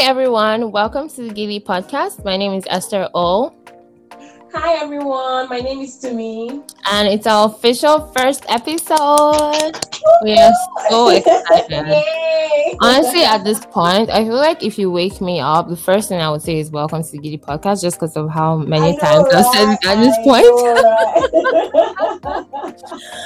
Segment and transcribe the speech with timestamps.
[0.00, 0.72] everyone.
[0.72, 2.24] Welcome to the Giddy Podcast.
[2.24, 3.52] My name is Esther O.
[4.54, 5.50] Hi, everyone.
[5.50, 6.66] My name is Tumi.
[6.90, 9.78] And it's our official first episode.
[10.24, 10.52] We are
[10.88, 12.02] so excited.
[12.80, 16.18] Honestly, at this point, I feel like if you wake me up, the first thing
[16.18, 18.98] I would say is welcome to the Giddy Podcast just because of how many know,
[18.98, 20.46] times I've said it at this point.
[20.46, 20.72] know,
[22.24, 22.46] right?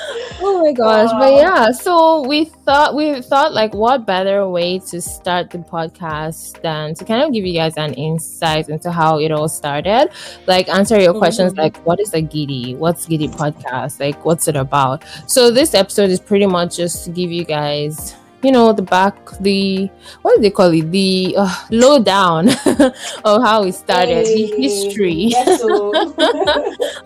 [0.46, 1.10] Oh my gosh.
[1.12, 6.60] But yeah, so we thought we thought like what better way to start the podcast
[6.60, 10.10] than to kind of give you guys an insight into how it all started.
[10.46, 11.58] Like answer your questions Mhm.
[11.58, 12.74] like what is a Giddy?
[12.74, 14.00] What's Giddy podcast?
[14.00, 15.02] Like what's it about?
[15.26, 19.16] So this episode is pretty much just to give you guys you know the back
[19.40, 19.88] the
[20.22, 22.48] what do they call it the uh, lowdown
[23.24, 25.90] of how it started the Hey, history yes, so.
[25.96, 26.14] of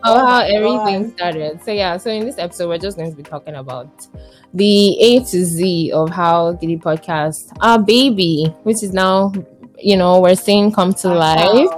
[0.04, 1.12] Oh how everything God.
[1.16, 1.62] started.
[1.64, 4.06] So yeah, so in this episode, we're just going to be talking about
[4.54, 9.32] the A to Z of how Giddy Podcast, our baby, which is now,
[9.78, 11.68] you know, we're seeing come to life,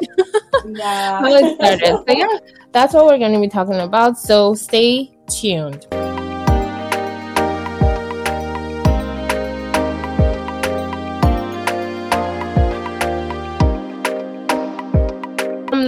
[0.64, 1.20] Yeah.
[1.20, 2.04] how it started.
[2.08, 2.38] So yeah,
[2.72, 4.18] that's what we're going to be talking about.
[4.18, 5.86] So stay tuned.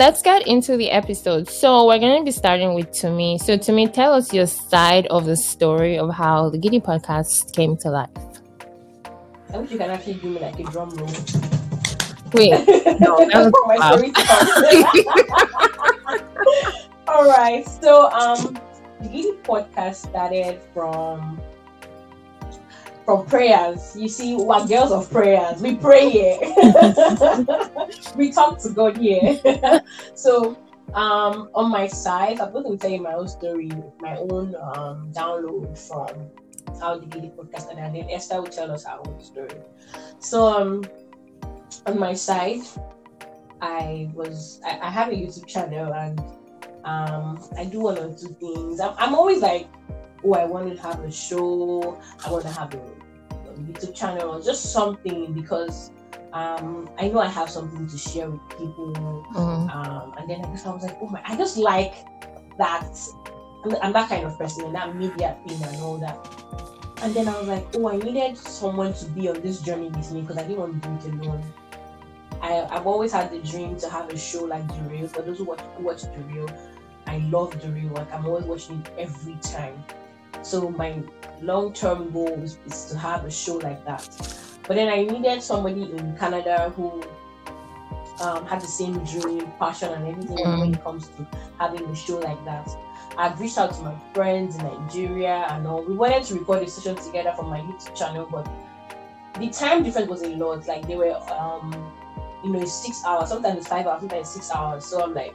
[0.03, 1.49] Let's get into the episode.
[1.49, 3.39] So we're going to be starting with Tumi.
[3.39, 7.77] So Tumi, tell us your side of the story of how the Giddy podcast came
[7.77, 8.09] to life.
[9.55, 11.07] I wish you can actually give me like a drum roll.
[12.33, 12.51] Wait,
[13.01, 14.11] no, that was my story.
[17.07, 17.65] All right.
[17.69, 18.59] So, um,
[19.03, 21.41] the Giddy podcast started from
[23.05, 23.97] from prayers.
[23.97, 25.61] You see, we're girls of prayers.
[25.61, 26.39] We pray here.
[28.17, 29.41] we talk to God here.
[30.15, 30.57] so,
[30.95, 35.13] um, on my side, I'm going to tell you my own story, my own um
[35.13, 36.31] download from
[36.81, 39.61] how the Giddy podcast and then Esther will tell us her own story.
[40.19, 40.85] So, um,
[41.87, 42.63] on my side,
[43.61, 46.21] I was I, I have a YouTube channel and
[46.85, 48.81] um I do one or two things.
[48.81, 49.69] I'm, I'm always like,
[50.25, 54.31] oh, I want to have a show, I want to have a, a YouTube channel
[54.31, 55.91] or just something because
[56.33, 58.93] um I know I have something to share with people.
[59.35, 59.75] Mhm.
[59.75, 61.95] Um, and then I guess I was like, oh my, I just like
[62.59, 62.97] that.
[63.65, 66.19] I'm, I'm that kind of person and that media thing and all that.
[67.03, 70.11] And then I was like, oh, I needed someone to be on this journey with
[70.13, 71.45] me because I didn't want to do it alone.
[72.41, 75.09] I, I've always had the dream to have a show like The Real.
[75.09, 76.49] For those who watch, who watch The Real,
[77.07, 77.93] I love The Real.
[77.93, 79.83] Like I'm always watching it every time.
[80.43, 81.03] So my
[81.41, 84.09] long-term goal is, is to have a show like that.
[84.67, 87.03] But then I needed somebody in Canada who
[88.21, 90.61] um, had the same dream, passion, and everything Mm.
[90.61, 91.27] when it comes to
[91.59, 92.69] having a show like that.
[93.19, 95.83] I've reached out to my friends in Nigeria and all.
[95.85, 98.49] We wanted to record a session together for my YouTube channel, but
[99.39, 100.67] the time difference was a lot.
[100.67, 101.73] Like they were, um,
[102.45, 103.29] you know, it's six hours.
[103.31, 104.01] Sometimes it's five hours.
[104.01, 104.85] Sometimes it's six hours.
[104.85, 105.35] So I'm like,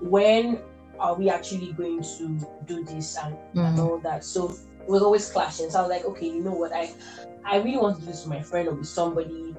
[0.00, 0.58] when
[0.98, 3.84] are we actually going to do this and, and Mhm.
[3.84, 4.24] all that?
[4.24, 5.70] So it was always clashing.
[5.70, 6.72] So I was like, okay, you know what?
[6.74, 6.90] I,
[7.44, 9.56] I really want to do this with my friend or with somebody.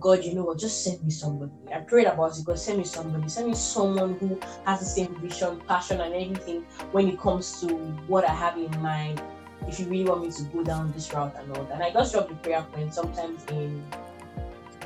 [0.00, 0.58] God, you know what?
[0.58, 1.52] Just send me somebody.
[1.74, 2.44] I prayed about it.
[2.44, 3.28] God, send me somebody.
[3.28, 6.62] Send me someone who has the same vision, passion, and everything
[6.92, 7.66] when it comes to
[8.06, 9.20] what I have in mind.
[9.66, 11.74] If you really want me to go down this route and all that.
[11.74, 13.84] And I just dropped the prayer point sometimes in,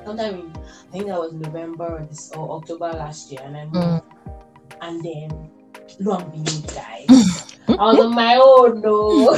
[0.05, 3.41] sometime in, I think that was November or, this, or October last year.
[3.45, 3.77] And I moved.
[3.77, 4.03] Mm.
[4.81, 5.51] And then,
[6.01, 7.43] lo and behold, guys.
[7.69, 9.35] I was on my own, no.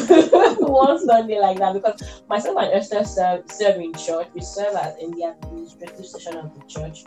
[0.60, 4.28] One Sunday like that because myself and Esther serve, serve in church.
[4.34, 7.04] We serve as in the administrative section of the church.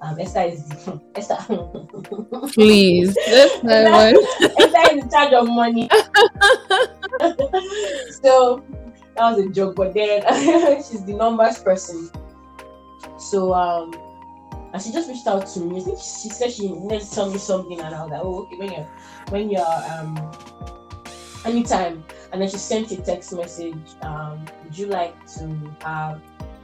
[0.00, 1.36] Um, Esther is the, Esther.
[2.52, 4.16] Please, that's my one.
[4.58, 5.88] Esther is in charge of money.
[8.22, 8.62] so
[9.16, 10.22] that was a joke, but then
[10.76, 12.10] she's the numbers person.
[13.18, 13.92] So um,
[14.72, 15.80] and she just reached out to me.
[15.80, 18.42] I think she said she needed to tell me something, and I was like, oh
[18.42, 18.88] okay, when you're
[19.30, 20.32] when you're um
[21.44, 22.04] anytime.
[22.32, 23.76] And then she sent a text message.
[24.02, 25.48] Um, would you like to
[25.82, 26.20] have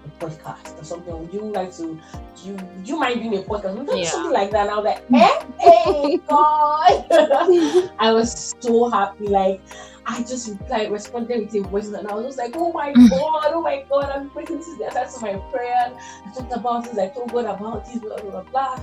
[0.07, 1.19] a podcast or something?
[1.19, 1.99] Would you like to?
[2.37, 3.87] Do you, you mind doing a podcast?
[3.97, 4.09] Yeah.
[4.11, 4.69] Something like that.
[4.69, 7.07] And I was like, eh, hey, God.
[7.99, 9.27] I was so happy.
[9.29, 9.61] Like,
[10.07, 13.51] I just replied, responded with a voice, and I was just like, oh my God,
[13.53, 15.93] oh my God, I'm waiting to the answer to my prayer.
[16.25, 16.99] I talked about this.
[16.99, 17.99] I told God about this.
[17.99, 18.81] blah, blah, blah, blah.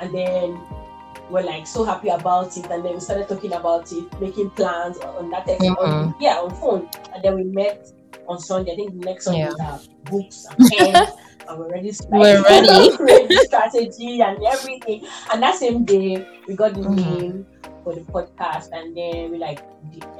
[0.00, 0.60] And then
[1.30, 2.66] we're like so happy about it.
[2.70, 6.14] And then we started talking about it, making plans on that text, on, Mhm.
[6.20, 6.88] yeah, on phone.
[7.14, 7.90] And then we met
[8.28, 8.72] on Sunday.
[8.72, 9.52] I think next Sunday Yeah.
[9.58, 11.10] we have books and pens.
[11.48, 11.92] And we're ready.
[12.08, 12.96] We're ready.
[13.00, 15.06] ready strategy and everything.
[15.32, 17.20] And that same day, we got the Mhm.
[17.20, 17.46] name
[17.84, 19.62] for the podcast, and then we like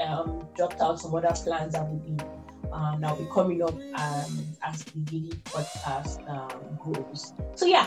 [0.00, 2.24] um, dropped out some other plans that would be
[2.72, 7.32] um, that will be coming up um, as the Giddy podcast um, grows.
[7.54, 7.86] So yeah,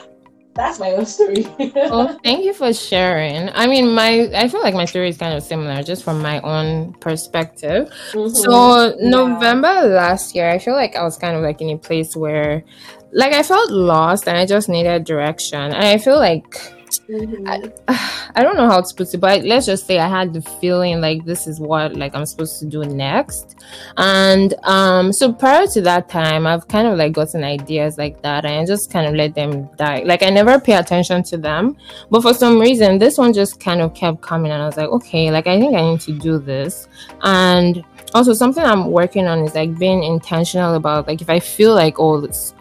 [0.56, 1.46] that's my own story.
[1.76, 3.50] well, thank you for sharing.
[3.50, 6.42] I mean, my I feel like my story is kind of similar, just from my
[6.42, 7.90] own perspective.
[8.12, 8.36] Mm-hmm.
[8.36, 9.10] So yeah.
[9.10, 12.64] November last year, I feel like I was kind of like in a place where,
[13.12, 16.56] like, I felt lost and I just needed direction, and I feel like
[16.90, 17.48] Mm-hmm.
[17.88, 20.42] I, I don't know how to put it, but let's just say I had the
[20.42, 23.56] feeling like this is what like I'm supposed to do next.
[23.98, 28.46] And um so prior to that time, I've kind of like gotten ideas like that
[28.46, 30.04] and I just kind of let them die.
[30.04, 31.78] Like I never pay attention to them.
[32.10, 34.90] But for some reason this one just kind of kept coming and I was like,
[34.90, 36.88] okay, like I think I need to do this.
[37.22, 37.84] And
[38.14, 42.00] also something I'm working on is like being intentional about like if I feel like
[42.00, 42.54] oh it's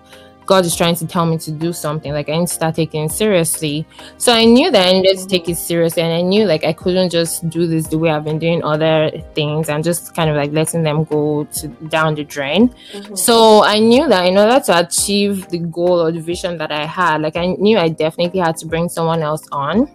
[0.48, 2.10] God is trying to tell me to do something.
[2.10, 3.86] Like I need to start taking it seriously.
[4.16, 6.72] So I knew that I needed to take it seriously, and I knew like I
[6.72, 10.36] couldn't just do this the way I've been doing other things and just kind of
[10.36, 12.70] like letting them go to down the drain.
[12.92, 13.14] Mm-hmm.
[13.14, 16.86] So I knew that in order to achieve the goal or the vision that I
[16.86, 19.90] had, like I knew I definitely had to bring someone else on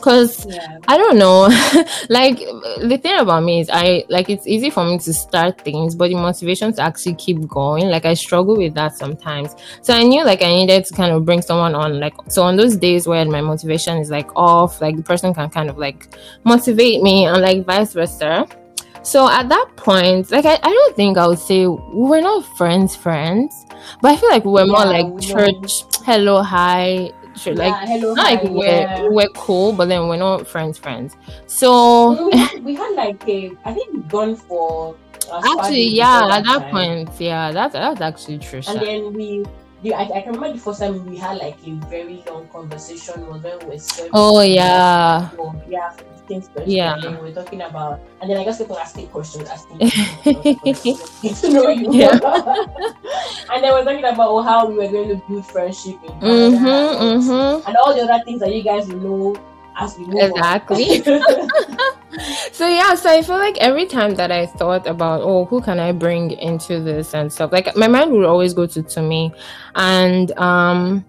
[0.00, 0.78] because yeah.
[0.88, 1.48] i don't know.
[2.08, 5.94] Like the thing about me is i like it's easy for me to start things
[5.94, 9.54] but the motivation to actually keep going like i struggle with that sometimes.
[9.82, 12.56] So i knew like i needed to kind of bring someone on like so on
[12.56, 16.08] those days where my motivation is like off like the person can kind of like
[16.44, 18.46] motivate me and like vice versa.
[19.02, 22.44] So at that point like i, I don't think i would say we were not
[22.56, 23.64] friends friends
[24.02, 27.10] but i feel like we were yeah, more like church hello hi
[27.40, 27.54] sure.
[27.54, 29.08] Yeah, like hello, not like we're yeah.
[29.08, 31.16] we're cool, but then we're not friends friends.
[31.46, 34.96] So we had, we had like a I think we gone for
[35.32, 36.70] actually yeah at that time.
[36.70, 38.60] point yeah that's that's actually true.
[38.68, 39.44] And then we
[39.82, 43.26] the, I, I, can remember the first time we had like a very long conversation
[43.26, 45.30] was when we were Oh yeah.
[45.68, 45.96] yeah,
[46.30, 46.94] things yeah.
[46.94, 49.90] And we were talking about and then I just kept asking questions, asking
[50.60, 51.92] questions, to know you.
[51.92, 52.12] Yeah.
[53.52, 56.66] and then we're talking about oh, how we were going to build friendship in mm-hmm,
[56.66, 57.66] mm-hmm.
[57.66, 59.34] and all the other things that you guys know
[59.76, 61.02] as we move exactly
[62.52, 65.78] so yeah so i feel like every time that i thought about oh who can
[65.78, 69.32] i bring into this and stuff like my mind would always go to Tumi
[69.76, 71.04] and um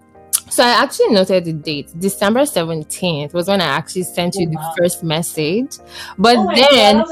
[0.52, 1.90] so I actually noted the date.
[1.98, 4.60] December 17th was when I actually sent you oh, wow.
[4.60, 5.78] the first message.
[6.18, 6.98] But oh then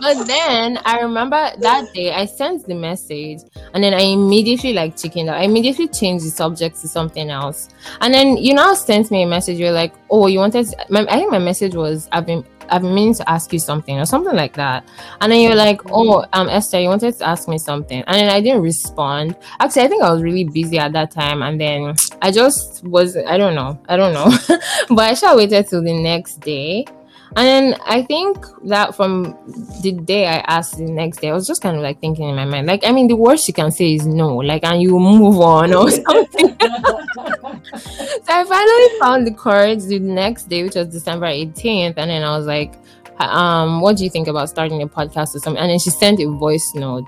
[0.00, 3.40] But then I remember that day I sent the message
[3.74, 5.36] and then I immediately like chickened out.
[5.36, 7.68] I immediately changed the subject to something else.
[8.00, 9.58] And then you now sent me a message.
[9.58, 12.94] You're like, oh, you wanted my, I think my message was I've been I've been
[12.94, 14.88] meaning to ask you something or something like that.
[15.20, 18.02] And then you're like, oh, um, Esther, you wanted to ask me something.
[18.06, 19.36] And then I didn't respond.
[19.60, 21.42] Actually, I think I was really busy at that time.
[21.42, 24.30] And then I just was, I don't know, I don't know.
[24.88, 26.86] but I shall waited till the next day.
[27.36, 29.36] And then I think that from
[29.82, 32.36] the day I asked the next day, I was just kind of like thinking in
[32.36, 34.98] my mind, like, I mean, the worst you can say is no, like, and you
[35.00, 36.56] move on or something.
[36.60, 41.94] so I finally found the cards the next day, which was December 18th.
[41.96, 42.74] And then I was like,
[43.18, 45.60] um, what do you think about starting a podcast or something?
[45.60, 47.06] And then she sent a voice note.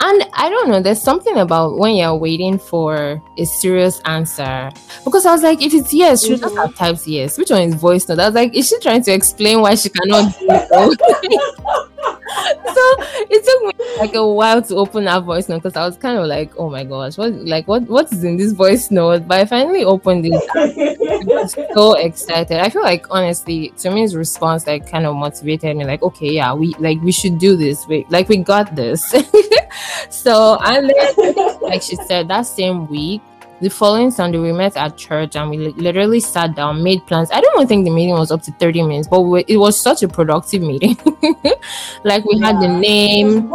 [0.00, 4.70] And I don't know, there's something about when you're waiting for a serious answer.
[5.04, 6.42] Because I was like, if it's yes, she mm-hmm.
[6.42, 7.38] just have typed yes.
[7.38, 8.18] Which one is voice note?
[8.18, 11.88] I was like, is she trying to explain why she cannot do it?
[12.28, 12.82] so
[13.30, 16.18] it took me like a while to open that voice note because I was kind
[16.18, 19.26] of like, oh my gosh, what like what what is in this voice note?
[19.26, 20.34] But I finally opened it.
[20.54, 22.58] I was so excited.
[22.58, 25.84] I feel like honestly, to me, his response like kind of motivated me.
[25.84, 27.86] Like, okay, yeah, we like we should do this.
[27.86, 29.14] We like we got this.
[30.10, 33.22] so and then, like she said, that same week
[33.60, 37.30] the following Sunday, we met at church and we literally sat down, made plans.
[37.32, 39.80] I don't even think the meeting was up to 30 minutes, but we, it was
[39.80, 40.96] such a productive meeting.
[42.04, 42.46] like we yeah.
[42.46, 43.50] had the name.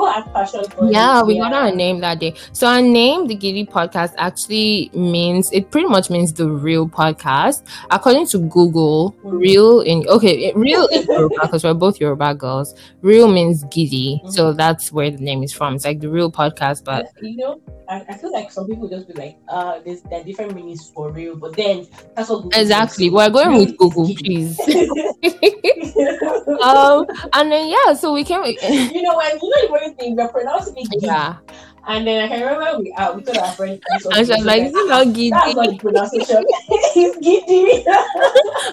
[0.91, 1.41] Yeah, we yeah.
[1.41, 2.35] got our name that day.
[2.51, 7.63] So our name, the Giddy Podcast, actually means it pretty much means the real podcast.
[7.89, 9.37] According to Google, mm-hmm.
[9.37, 12.75] real in okay, real in Yoruba because we're both Yoruba girls.
[13.01, 14.31] Real means giddy, mm-hmm.
[14.31, 15.75] so that's where the name is from.
[15.75, 19.07] It's like the real podcast, but you know, I, I feel like some people just
[19.07, 22.59] be like, uh, there's there are different meanings for real, but then that's what Google
[22.59, 23.09] exactly.
[23.09, 24.57] We're going with Google, please.
[26.63, 28.43] um, and then yeah, so we came.
[28.45, 30.87] you know when you know the funny thing, we're pronouncing it.
[31.01, 31.37] Yeah.
[31.85, 33.81] And then I can remember we uh, we told our friend.
[33.89, 36.45] And she was like, "This is not giddy." That's not pronunciation.
[36.69, 37.83] it's giddy.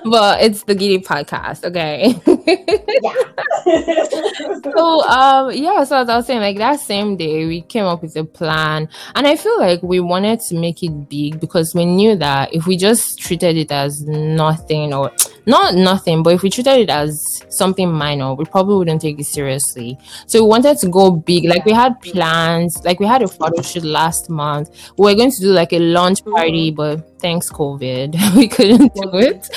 [0.11, 2.14] but it's the giddy podcast, okay?
[3.02, 3.14] yeah.
[4.73, 8.02] so um yeah, so as I was saying, like that same day we came up
[8.02, 11.87] with a plan, and I feel like we wanted to make it big because we
[11.87, 15.11] knew that if we just treated it as nothing or
[15.50, 19.26] not nothing, but if we treated it as something minor, we probably wouldn't take it
[19.26, 19.99] seriously.
[20.26, 21.45] So we wanted to go big.
[21.45, 24.71] Like we had plans, like we had a photo shoot last month.
[24.97, 29.11] We were going to do like a launch party, but thanks COVID, we couldn't do
[29.14, 29.49] it.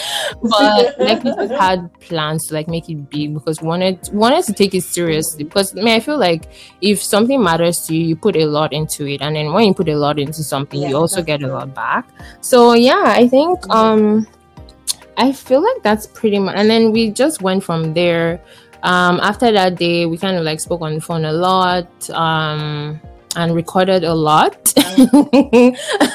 [0.41, 4.43] But like we just had plans to like make it big because we wanted wanted
[4.45, 5.43] to take it seriously.
[5.43, 6.49] Because I mean, I feel like
[6.81, 9.73] if something matters to you, you put a lot into it, and then when you
[9.73, 12.07] put a lot into something, Yeah, you also get a lot back.
[12.41, 14.27] So yeah, I think um
[15.17, 18.41] I feel like that's pretty much and then we just went from there.
[18.83, 22.99] Um after that day we kind of like spoke on the phone a lot, um
[23.35, 24.73] and recorded a lot.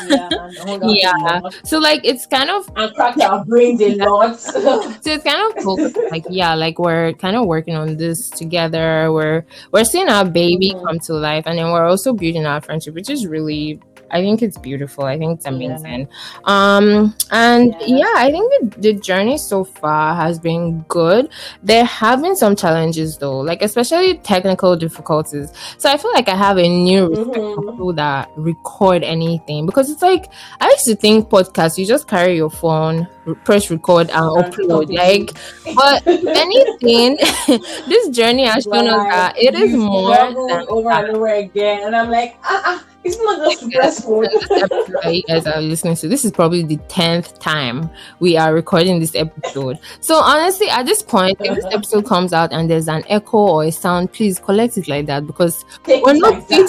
[0.09, 1.40] Yeah, and hung out a Yeah.
[1.64, 4.38] so like it's kind of And cracked our brains a lot.
[4.40, 5.76] so it's kind of cool
[6.11, 10.73] like yeah like we're kind of working on this together we're we're seeing our baby
[10.75, 10.85] Mhm.
[10.87, 14.42] come to life and then we're also building our friendship which is really i think
[14.42, 15.04] it's beautiful.
[15.04, 15.52] I think it's Yeah.
[15.52, 16.08] amazing.
[16.44, 17.96] Um and Yeah.
[18.02, 21.28] yeah i think the, the journey so far has been good.
[21.62, 25.52] There have been some challenges though like especially technical difficulties.
[25.78, 27.70] So i feel like i have a new respect for Mhm.
[27.72, 30.26] people that record anything because it's like
[30.60, 33.06] i used to think podcast you just carry your phone
[33.44, 35.32] press record and upload like
[35.74, 37.16] but anything
[37.88, 41.84] this journey has shown us that it is more struggled than over and over again,
[41.86, 44.23] and I'm like, ah, ah it's not just to press phone.
[44.25, 44.43] this
[45.05, 47.88] episode guys are listening to, this is probably the tenth time
[48.21, 49.78] we are recording this episode.
[50.00, 51.76] So honestly, at this point, if this Uh-huh.
[51.76, 55.26] episode comes out and there's an echo or a sound, please collect it like that
[55.26, 56.69] because Take we're not like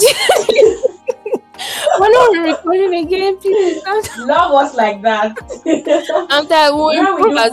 [2.00, 3.36] we're not recording again.
[3.36, 3.82] Please,
[4.18, 5.36] Love us like that.
[6.30, 7.02] I'm that we'll we do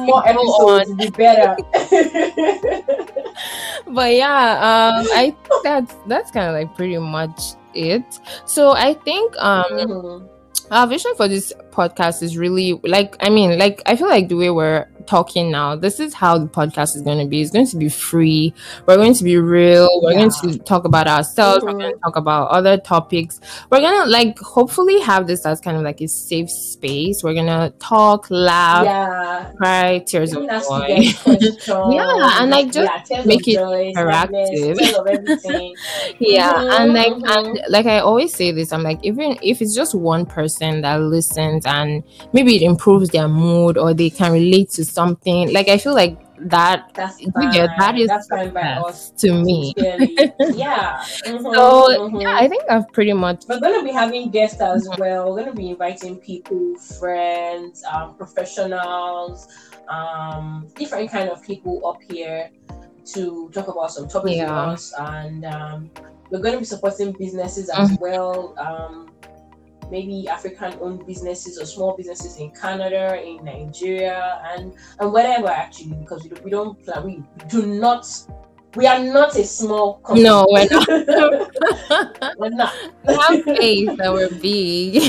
[0.05, 0.95] more go on.
[0.97, 1.57] be better.
[3.87, 4.53] But yeah,
[4.99, 8.03] um, I think that's that's kind of like pretty much it.
[8.45, 10.27] So I think um Mhm.
[10.71, 14.35] our vision for this podcast is really like i mean like i feel like the
[14.35, 17.65] way we're talking now this is how the podcast is going to be it's going
[17.65, 18.53] to be free
[18.85, 21.79] we're going to be real we're going to talk about ourselves we're Mhm.
[21.79, 23.39] going to talk about other topics
[23.71, 27.33] we're going to like hopefully have this as kind of like a safe space we're
[27.33, 29.51] going to talk laugh yeah.
[29.57, 33.93] cry tears of Even as we joy Yeah, and, like, just yeah, make it joy,
[33.95, 34.49] interactive.
[34.49, 35.75] tears of everything.
[36.19, 37.37] yeah Mhm, and like mhm.
[37.37, 40.99] and like i always say this i'm like even if it's just one person that
[41.01, 45.77] listens and maybe it improves their mood or they can relate to something like i
[45.77, 46.15] feel like
[46.55, 47.51] that That's you fine.
[47.51, 49.09] get that is That's fine by us.
[49.21, 49.73] to me
[50.63, 51.01] yeah.
[51.25, 52.21] Mhm, so mhm.
[52.21, 54.99] yeah i think i've pretty much We're to be having guests as Mhm.
[55.01, 55.23] well.
[55.33, 56.63] We're to be inviting people,
[56.99, 59.47] friends, um, professionals,
[59.89, 62.49] um, different kind of people up here
[63.13, 64.93] to talk about some topics with us.
[64.99, 65.89] And um,
[66.29, 67.99] we're to be supporting businesses as Mhm.
[68.05, 68.53] well.
[68.67, 68.93] Um,
[69.89, 76.23] maybe African-owned businesses or small businesses in Canada, in Nigeria, and and wherever actually, because
[76.23, 77.03] we, do, we don't plan.
[77.03, 78.05] We do not.
[78.77, 80.23] We are not a small company.
[80.23, 80.87] No, we're not.
[82.37, 82.73] we're not.
[83.07, 85.03] we have faith that we're big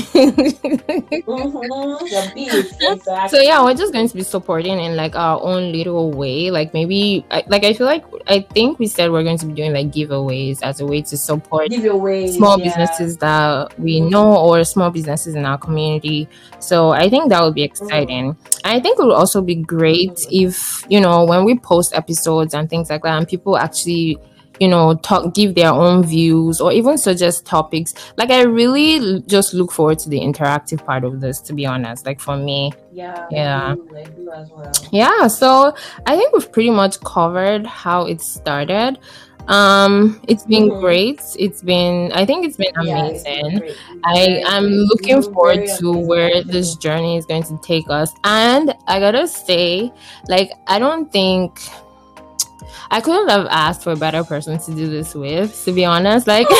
[1.29, 2.33] Mm-hmm.
[2.33, 3.29] Beef, exactly.
[3.29, 6.73] so yeah we're just going to be supporting in like our own little way like
[6.73, 9.73] maybe I, like i feel like i think we said we're going to be doing
[9.73, 12.65] like giveaways as a way to support giveaways, small yeah.
[12.65, 16.27] businesses that we know or small businesses in our community
[16.59, 18.35] so i think that would be exciting
[18.65, 20.45] i think it would also be great Mhm.
[20.47, 24.17] if you know when we post episodes and things like that and people actually
[24.59, 29.53] you know talk give their own views or even suggest topics like i really just
[29.53, 33.27] look forward to the interactive part of this to be honest like for me Yeah,
[33.29, 33.75] Yeah.
[33.97, 34.89] I do, I do well.
[34.91, 35.73] yeah so
[36.05, 38.97] i think we've pretty much covered how it started
[39.47, 40.79] um it's been Mhm.
[40.79, 43.77] great it's been i think it's been Yeah, it's been amazing great.
[44.45, 48.11] i'm looking forward to amazing, where this journey is going to take us.
[48.23, 49.91] And I gotta say,
[50.27, 51.59] like, I don't think
[52.91, 56.27] I couldn't have asked for a better person to do this with, to be honest.
[56.27, 56.47] Like,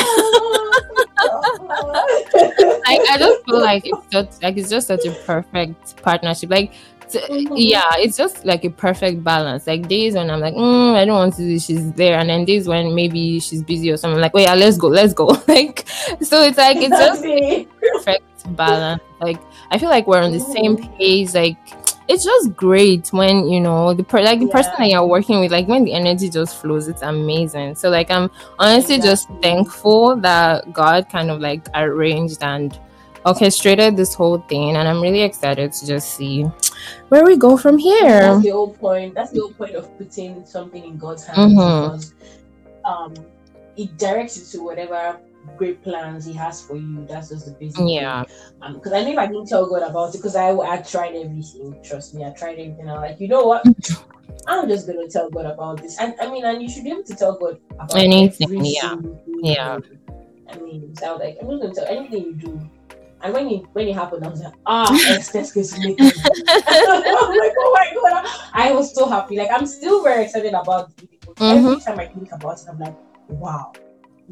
[1.70, 6.50] like I just feel like it's just like it's just such a perfect partnership.
[6.50, 6.72] Like,
[7.08, 7.52] t- Mhm.
[7.56, 9.66] yeah, it's just like a perfect balance.
[9.66, 12.28] Like days when I'm like, mm, I don't want to do this, she's there, and
[12.30, 14.20] then days when maybe she's busy or something.
[14.20, 15.26] Like, wait, yeah, let's go, let's go.
[15.48, 15.86] like,
[16.20, 17.68] so it's like it's just Exactly.
[17.80, 19.02] perfect balance.
[19.20, 19.38] Like
[19.70, 20.96] I feel like we're on the same Mhm.
[20.98, 21.34] page.
[21.34, 21.79] Like
[22.10, 24.78] it's just great when you know the per- like the person Yeah.
[24.84, 25.52] that you're working with.
[25.52, 27.76] Like when the energy just flows, it's amazing.
[27.76, 32.78] So like I'm honestly just thankful that God kind of like arranged and
[33.24, 36.42] orchestrated this whole thing, and I'm really excited to just see
[37.10, 38.20] where we go from here.
[38.20, 39.14] That's the whole point.
[39.14, 41.82] That's the whole point of putting something in God's hands Mhm.
[41.82, 42.14] because
[42.84, 43.14] um,
[43.76, 45.18] it directs you to whatever
[45.56, 47.06] great plans He has for you.
[47.06, 47.82] That's just the basic.
[47.86, 48.24] Yeah.
[48.72, 51.14] Because um, I know if I didn't tell God about it, because I I tried
[51.14, 51.80] everything.
[51.82, 52.88] Trust me, I tried everything.
[52.88, 53.64] I'm like, you know what?
[54.46, 55.98] I'm just gonna tell God about this.
[55.98, 58.64] And I mean, and you should be able to tell God about anything.
[58.64, 58.96] Yeah.
[59.42, 59.78] Yeah.
[60.50, 62.70] I mean, so like, I'm just gonna tell anything you do.
[63.22, 64.88] And when it when it happened, I was like, ah,
[65.34, 65.94] excuse me.
[65.98, 69.36] I'm like, oh my god, I was so happy.
[69.36, 71.10] Like, I'm still very excited about it.
[71.36, 71.66] Mm-hmm.
[71.66, 72.96] Every time I think about it, I'm like,
[73.28, 73.72] wow,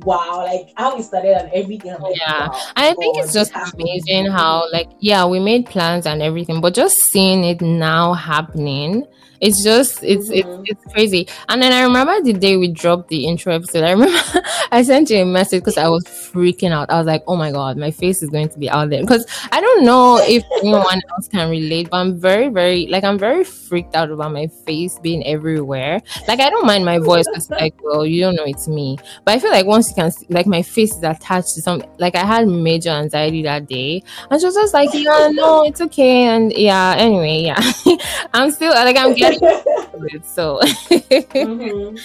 [0.04, 1.94] wow, like how we started and everything.
[2.00, 6.06] Like, yeah, wow, I think God, it's just amazing how, like, yeah, we made plans
[6.06, 9.06] and everything, but just seeing it now happening
[9.40, 10.62] it's just it's mm-hmm.
[10.66, 11.28] it's it's crazy.
[11.48, 13.84] And then I remember the day we dropped the intro episode.
[13.84, 14.18] I remember
[14.72, 16.90] I sent you a message because I was freaking out.
[16.90, 19.00] I was like, oh my god, my face is going to be out there.
[19.00, 23.18] Because I don't know if anyone else can relate, but I'm very, very like I'm
[23.18, 26.02] very freaked out about my face being everywhere.
[26.26, 28.98] Like I don't mind my voice because like, well, you don't know it's me.
[29.24, 31.82] But I feel like once you can see, like my face is attached to some
[31.98, 34.02] like I had major anxiety that day.
[34.30, 36.24] And she was just like, yeah, no, it's okay.
[36.24, 37.72] And yeah, anyway, yeah.
[38.34, 39.27] I'm still like I'm getting
[40.22, 41.96] so mm-hmm.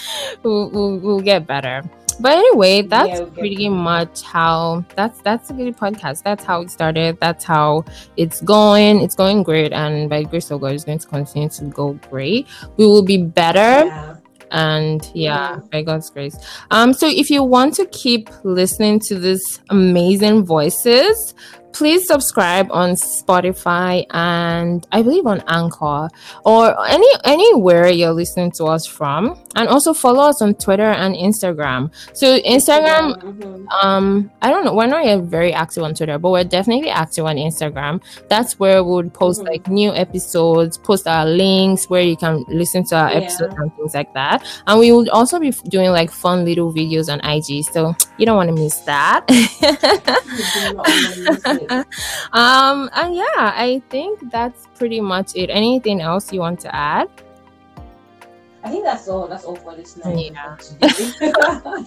[0.43, 1.83] we'll, we'll, we'll, get better.
[2.19, 6.23] But anyway, that's yeah, we'll pretty much how that's that's a good podcast.
[6.23, 7.17] That's how it started.
[7.19, 7.85] That's how
[8.17, 9.01] it's going.
[9.01, 12.47] It's going great, and by grace of God, it's going to continue to go great.
[12.77, 13.85] We will be better.
[13.85, 14.17] Yeah
[14.53, 16.37] and yeah by god's grace
[16.69, 21.33] um so if you want to keep listening to these amazing voices
[21.73, 26.07] please subscribe on Spotify and I believe on Anchor
[26.45, 29.37] or any anywhere you're listening to us from.
[29.55, 31.91] And also follow us on Twitter and Instagram.
[32.13, 33.67] So Instagram, mm-hmm.
[33.69, 37.25] um, I don't know, we're not yet very active on Twitter, but we're definitely active
[37.25, 38.01] on Instagram.
[38.29, 39.49] That's where we would post mm-hmm.
[39.49, 43.17] like new episodes, post our links where you can listen to our yeah.
[43.17, 44.43] episodes and things like that.
[44.65, 47.65] And we would also be doing like fun little videos on IG.
[47.65, 49.25] So you don't want to miss that.
[52.33, 55.49] um, and yeah, I think that's pretty much it.
[55.49, 57.09] Anything else you want to add?
[58.63, 59.27] I think that's all.
[59.27, 60.31] That's all for this night.
[60.31, 60.55] Yeah.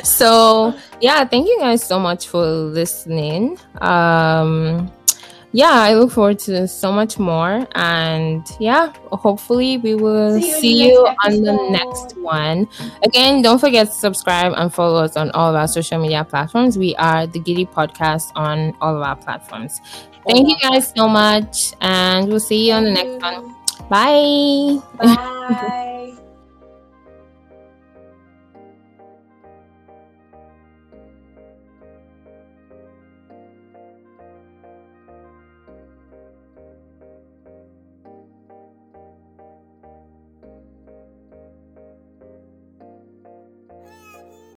[0.04, 3.58] so yeah, thank you guys so much for listening.
[3.80, 4.92] Um
[5.54, 7.64] yeah, I look forward to so much more.
[7.76, 12.66] And yeah, hopefully we will see you, see you on the next one.
[13.04, 16.76] Again, don't forget to subscribe and follow us on all of our social media platforms.
[16.76, 19.80] We are the Giddy Podcast on all of our platforms.
[20.26, 23.54] Thank you guys so much, and we'll see you on the next one.
[23.88, 24.80] Bye.
[24.96, 25.90] Bye.